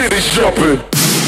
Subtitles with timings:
[0.00, 1.19] titties jumping.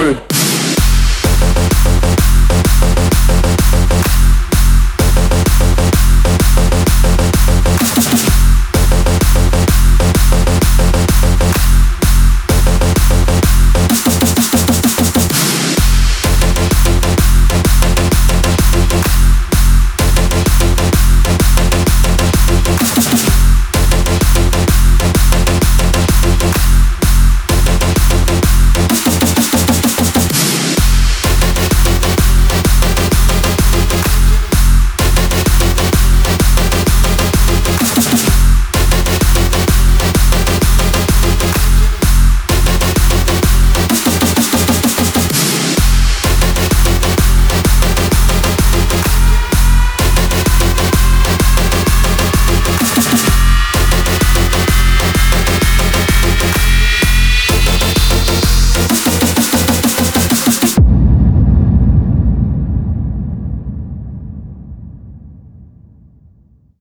[0.00, 0.29] Jumping.